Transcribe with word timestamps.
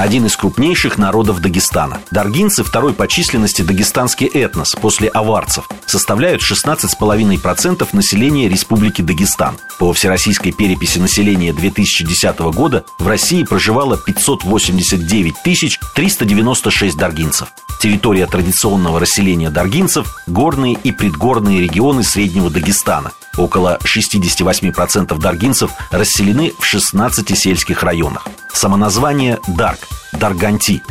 один 0.00 0.24
из 0.24 0.34
крупнейших 0.34 0.96
народов 0.96 1.40
Дагестана. 1.40 2.00
Даргинцы– 2.10 2.64
второй 2.64 2.94
по 2.94 3.06
численности 3.06 3.60
дагестанский 3.60 4.26
этнос 4.28 4.74
после 4.80 5.08
аварцев. 5.08 5.68
Составляют 5.84 6.40
16,5% 6.40 7.86
населения 7.92 8.48
Республики 8.48 9.02
Дагестан. 9.02 9.58
По 9.78 9.92
всероссийской 9.92 10.52
переписи 10.52 10.98
населения 10.98 11.52
2010 11.52 12.38
года 12.54 12.84
в 12.98 13.06
России 13.06 13.44
проживало 13.44 13.98
589 13.98 15.34
396 15.42 16.96
даргинцев. 16.96 17.48
Территория 17.78 18.26
традиционного 18.26 19.00
расселения 19.00 19.50
даргинцев– 19.50 20.16
горные 20.26 20.78
и 20.82 20.92
предгорные 20.92 21.60
регионы 21.60 22.04
Среднего 22.04 22.48
Дагестана. 22.48 23.12
Около 23.36 23.78
68% 23.84 25.18
даргинцев 25.18 25.70
расселены 25.90 26.52
в 26.58 26.64
16 26.64 27.38
сельских 27.38 27.82
районах. 27.82 28.26
Самоназвание 28.52 29.38
«Дарк»– 29.46 29.78
«Дарганти». 30.20 30.82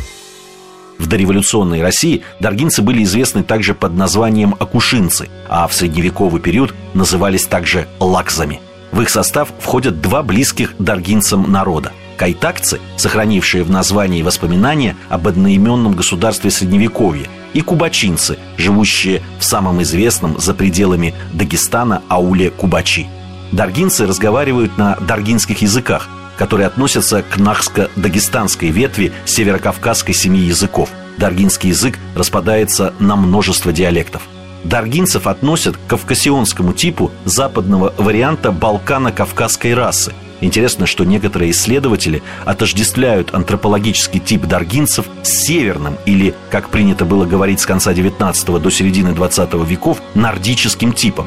В 0.98 1.06
дореволюционной 1.06 1.80
России 1.80 2.22
даргинцы 2.40 2.82
были 2.82 3.04
известны 3.04 3.42
также 3.42 3.74
под 3.74 3.94
названием 3.94 4.54
акушинцы, 4.58 5.30
а 5.48 5.66
в 5.66 5.72
средневековый 5.72 6.42
период 6.42 6.74
назывались 6.92 7.46
также 7.46 7.88
лакзами. 8.00 8.60
В 8.92 9.00
их 9.00 9.08
состав 9.08 9.48
входят 9.58 10.02
два 10.02 10.22
близких 10.22 10.74
даргинцам 10.78 11.50
народа– 11.50 11.92
кайтакцы, 12.18 12.80
сохранившие 12.98 13.62
в 13.62 13.70
названии 13.70 14.22
воспоминания 14.22 14.94
об 15.08 15.26
одноименном 15.26 15.94
государстве 15.94 16.50
Средневековья, 16.50 17.26
и 17.54 17.62
кубачинцы, 17.62 18.36
живущие 18.58 19.22
в 19.38 19.44
самом 19.44 19.80
известном 19.82 20.38
за 20.38 20.52
пределами 20.52 21.14
Дагестана 21.32 22.02
ауле 22.08 22.50
Кубачи. 22.50 23.06
Даргинцы 23.52 24.06
разговаривают 24.06 24.76
на 24.76 24.96
даргинских 24.96 25.62
языках– 25.62 26.08
которые 26.40 26.68
относятся 26.68 27.22
к 27.22 27.36
нахско-дагестанской 27.36 28.70
ветви 28.70 29.12
северокавказской 29.26 30.14
семьи 30.14 30.46
языков. 30.46 30.88
Даргинский 31.18 31.68
язык 31.68 31.98
распадается 32.16 32.94
на 32.98 33.14
множество 33.14 33.74
диалектов. 33.74 34.22
Даргинцев 34.64 35.26
относят 35.26 35.76
к 35.76 35.86
кавказионскому 35.86 36.72
типу 36.72 37.10
западного 37.26 37.92
варианта 37.98 38.52
балкано-кавказской 38.52 39.74
расы. 39.74 40.14
Интересно, 40.40 40.86
что 40.86 41.04
некоторые 41.04 41.50
исследователи 41.50 42.22
отождествляют 42.46 43.34
антропологический 43.34 44.18
тип 44.18 44.46
даргинцев 44.46 45.04
с 45.22 45.28
северным 45.28 45.98
или, 46.06 46.34
как 46.48 46.70
принято 46.70 47.04
было 47.04 47.26
говорить 47.26 47.60
с 47.60 47.66
конца 47.66 47.92
19 47.92 48.62
до 48.62 48.70
середины 48.70 49.12
20 49.12 49.52
веков, 49.68 50.00
нордическим 50.14 50.94
типом. 50.94 51.26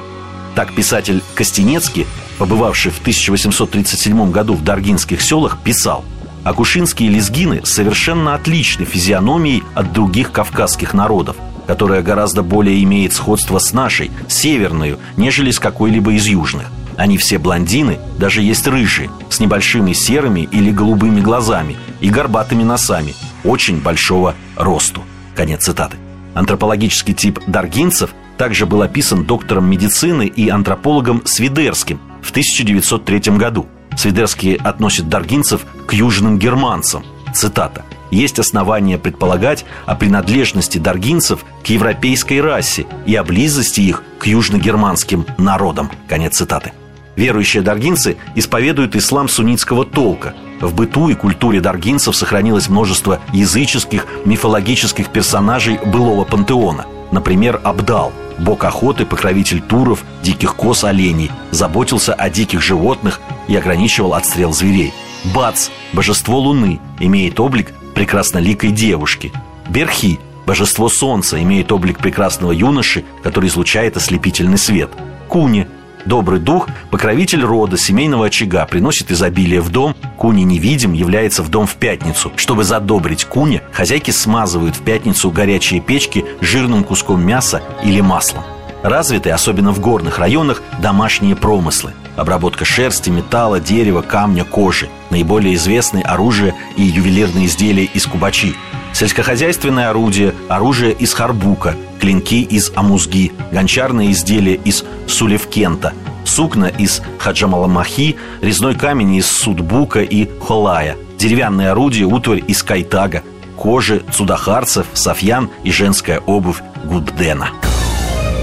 Так 0.55 0.73
писатель 0.73 1.21
Костенецкий 1.35 2.07
побывавший 2.37 2.91
в 2.91 2.99
1837 2.99 4.31
году 4.31 4.53
в 4.53 4.63
Даргинских 4.63 5.21
селах, 5.21 5.59
писал 5.63 6.03
Акушинские 6.43 7.09
лезгины 7.09 7.61
совершенно 7.63 8.35
отличны 8.35 8.83
физиономией 8.83 9.63
от 9.75 9.93
других 9.93 10.31
кавказских 10.33 10.93
народов, 10.93 11.37
которая 11.67 12.01
гораздо 12.01 12.43
более 12.43 12.83
имеет 12.83 13.13
сходство 13.13 13.59
с 13.59 13.71
нашей, 13.71 14.11
северной, 14.27 14.97
нежели 15.15 15.51
с 15.51 15.59
какой-либо 15.59 16.11
из 16.13 16.25
южных. 16.27 16.65
Они 16.97 17.17
все 17.17 17.37
блондины, 17.37 17.97
даже 18.19 18.41
есть 18.41 18.67
рыжие, 18.67 19.09
с 19.29 19.39
небольшими 19.39 19.93
серыми 19.93 20.41
или 20.51 20.69
голубыми 20.69 21.21
глазами 21.21 21.77
и 22.01 22.09
горбатыми 22.09 22.63
носами, 22.63 23.15
очень 23.45 23.81
большого 23.81 24.35
росту. 24.57 25.01
Конец 25.35 25.63
цитаты. 25.63 25.97
Антропологический 26.33 27.13
тип 27.13 27.39
даргинцев 27.47 28.13
также 28.37 28.65
был 28.65 28.81
описан 28.81 29.23
доктором 29.23 29.65
медицины 29.69 30.27
и 30.27 30.49
антропологом 30.49 31.21
Свидерским– 31.25 32.01
в 32.23 32.31
1903 32.31 33.37
году. 33.37 33.67
Свидерский 33.95 34.55
относит 34.55 35.09
даргинцев 35.09 35.65
к 35.85 35.93
южным 35.93 36.39
германцам. 36.39 37.03
Цитата. 37.33 37.83
«Есть 38.11 38.39
основания 38.39 38.97
предполагать 38.97 39.65
о 39.85 39.95
принадлежности 39.95 40.77
даргинцев 40.77 41.43
к 41.63 41.67
европейской 41.67 42.41
расе 42.41 42.85
и 43.05 43.15
о 43.15 43.23
близости 43.23 43.81
их 43.81 44.03
к 44.19 44.27
южногерманским 44.27 45.25
народам». 45.37 45.89
Конец 46.07 46.37
цитаты. 46.37 46.73
Верующие 47.15 47.61
даргинцы 47.61 48.17
исповедуют 48.35 48.95
ислам 48.95 49.27
суннитского 49.29 49.85
толка. 49.85 50.33
В 50.61 50.73
быту 50.73 51.09
и 51.09 51.15
культуре 51.15 51.59
даргинцев 51.59 52.15
сохранилось 52.15 52.69
множество 52.69 53.19
языческих, 53.33 54.07
мифологических 54.25 55.09
персонажей 55.09 55.79
былого 55.85 56.23
пантеона. 56.23 56.85
Например, 57.11 57.59
Абдал– 57.63 58.11
бог 58.39 58.63
охоты, 58.63 59.05
покровитель 59.05 59.61
туров, 59.61 60.03
диких 60.21 60.55
коз, 60.55 60.83
оленей, 60.83 61.31
заботился 61.51 62.13
о 62.13 62.29
диких 62.29 62.61
животных 62.61 63.19
и 63.47 63.55
ограничивал 63.55 64.13
отстрел 64.13 64.53
зверей. 64.53 64.93
Бац, 65.33 65.69
божество 65.93 66.39
луны, 66.39 66.79
имеет 66.99 67.39
облик 67.39 67.73
прекрасноликой 67.95 68.71
девушки. 68.71 69.31
Берхи, 69.69 70.19
божество 70.45 70.89
солнца, 70.89 71.41
имеет 71.41 71.71
облик 71.71 71.99
прекрасного 71.99 72.51
юноши, 72.51 73.05
который 73.23 73.49
излучает 73.49 73.95
ослепительный 73.97 74.57
свет. 74.57 74.91
Куни, 75.29 75.67
Добрый 76.05 76.39
дух, 76.39 76.67
покровитель 76.91 77.43
рода, 77.43 77.77
семейного 77.77 78.25
очага, 78.25 78.65
приносит 78.65 79.09
изобилие 79.09 79.61
в 79.61 79.69
дом. 79.69 79.95
Куни 80.17 80.43
невидим, 80.43 80.91
является 80.91 81.43
в 81.43 81.49
дом 81.49 81.65
в 81.65 81.75
пятницу. 81.75 82.31
Чтобы 82.35 82.65
задобрить 82.65 83.23
куни, 83.23 83.61
хозяйки 83.71 84.11
смазывают 84.11 84.75
в 84.75 84.81
пятницу 84.81 85.31
горячие 85.31 85.79
печки 85.79 86.25
жирным 86.41 86.83
куском 86.83 87.25
мяса 87.25 87.61
или 87.83 88.01
маслом. 88.01 88.43
Развиты, 88.83 89.29
особенно 89.29 89.71
в 89.71 89.79
горных 89.79 90.19
районах, 90.19 90.61
домашние 90.81 91.37
промыслы. 91.37 91.93
Обработка 92.17 92.65
шерсти, 92.65 93.09
металла, 93.09 93.61
дерева, 93.61 94.01
камня, 94.01 94.43
кожи. 94.43 94.89
Наиболее 95.09 95.55
известны 95.55 96.01
оружие 96.01 96.53
и 96.75 96.83
ювелирные 96.83 97.45
изделия 97.45 97.85
из 97.85 98.05
кубачи. 98.05 98.55
Сельскохозяйственное 98.93 99.89
орудие, 99.89 100.33
оружие 100.49 100.93
из 100.93 101.13
харбука, 101.13 101.75
клинки 101.99 102.43
из 102.43 102.71
амузги, 102.75 103.31
гончарные 103.51 104.11
изделия 104.11 104.53
из 104.53 104.85
сулевкента, 105.07 105.93
сукна 106.23 106.67
из 106.67 107.01
хаджамаламахи, 107.17 108.15
резной 108.41 108.75
камень 108.75 109.15
из 109.15 109.25
судбука 109.25 110.01
и 110.01 110.29
холая, 110.39 110.95
деревянные 111.17 111.71
орудия, 111.71 112.05
утварь 112.05 112.43
из 112.47 112.61
кайтага, 112.61 113.23
кожи 113.57 114.03
цудахарцев, 114.11 114.85
софьян 114.93 115.49
и 115.63 115.71
женская 115.71 116.19
обувь 116.19 116.61
гуддена. 116.85 117.49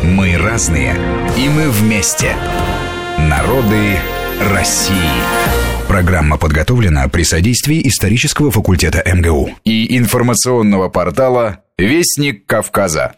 Мы 0.02 0.36
разные, 0.36 0.96
и 1.38 1.48
мы 1.48 1.70
вместе. 1.70 2.34
Народы 3.18 3.98
России. 4.40 4.96
Программа 5.86 6.38
подготовлена 6.38 7.06
при 7.08 7.24
содействии 7.24 7.86
исторического 7.86 8.50
факультета 8.50 9.02
МГУ 9.04 9.50
и 9.64 9.98
информационного 9.98 10.88
портала 10.88 11.58
«Вестник 11.76 12.46
Кавказа». 12.46 13.16